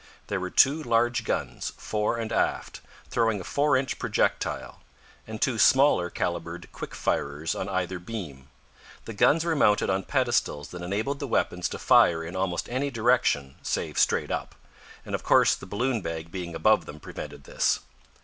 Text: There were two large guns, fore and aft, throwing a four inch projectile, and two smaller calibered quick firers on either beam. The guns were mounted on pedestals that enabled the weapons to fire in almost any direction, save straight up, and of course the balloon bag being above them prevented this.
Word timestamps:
There 0.29 0.39
were 0.39 0.49
two 0.49 0.81
large 0.81 1.23
guns, 1.25 1.73
fore 1.77 2.17
and 2.17 2.31
aft, 2.31 2.81
throwing 3.11 3.39
a 3.39 3.43
four 3.43 3.77
inch 3.77 3.99
projectile, 3.99 4.81
and 5.27 5.39
two 5.39 5.59
smaller 5.59 6.09
calibered 6.09 6.67
quick 6.71 6.95
firers 6.95 7.53
on 7.53 7.69
either 7.69 7.99
beam. 7.99 8.49
The 9.05 9.13
guns 9.13 9.45
were 9.45 9.55
mounted 9.55 9.91
on 9.91 10.01
pedestals 10.05 10.69
that 10.69 10.81
enabled 10.81 11.19
the 11.19 11.27
weapons 11.27 11.69
to 11.69 11.77
fire 11.77 12.23
in 12.23 12.35
almost 12.35 12.67
any 12.67 12.89
direction, 12.89 13.57
save 13.61 13.99
straight 13.99 14.31
up, 14.31 14.55
and 15.05 15.13
of 15.13 15.21
course 15.21 15.53
the 15.53 15.67
balloon 15.67 16.01
bag 16.01 16.31
being 16.31 16.55
above 16.55 16.87
them 16.87 16.99
prevented 16.99 17.43
this. 17.43 17.81